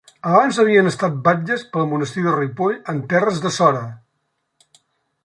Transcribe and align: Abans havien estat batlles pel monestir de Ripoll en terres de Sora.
Abans 0.27 0.59
havien 0.61 0.91
estat 0.91 1.19
batlles 1.27 1.65
pel 1.75 1.85
monestir 1.91 2.23
de 2.29 2.33
Ripoll 2.39 2.79
en 2.95 3.05
terres 3.13 3.43
de 3.45 3.53
Sora. 3.59 3.85